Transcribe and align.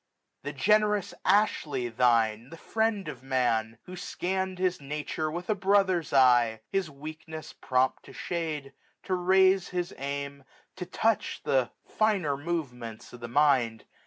1549 0.41 0.45
The 0.49 0.65
generous 0.65 1.13
Ashley 1.23 1.87
thine, 1.89 2.49
the 2.49 2.57
friend 2.57 3.07
of 3.07 3.21
Man 3.21 3.73
j 3.73 3.77
Who 3.83 3.95
scann'd 3.95 4.57
his 4.57 4.81
Nature 4.81 5.29
with 5.29 5.47
a 5.47 5.53
brother's 5.53 6.11
eye. 6.11 6.61
His 6.71 6.89
weakness 6.89 7.53
prompt 7.53 8.01
to 8.05 8.11
shade, 8.11 8.73
to 9.03 9.13
raise 9.13 9.67
his 9.69 9.93
aim. 9.99 10.43
To 10.77 10.87
touch 10.87 11.41
the 11.43 11.69
finer 11.85 12.35
movements 12.35 13.13
of 13.13 13.19
the 13.19 13.27
mind. 13.27 13.85